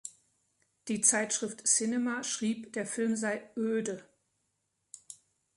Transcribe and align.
Die 0.87 1.01
Zeitschrift 1.01 1.67
"Cinema" 1.67 2.23
schrieb, 2.23 2.73
der 2.73 2.87
Film 2.87 3.15
sei 3.15 3.51
"„öde“". 3.55 4.03